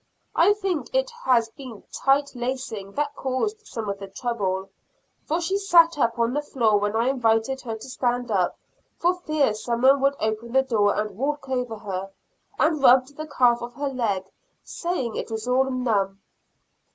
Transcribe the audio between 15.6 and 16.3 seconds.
numb.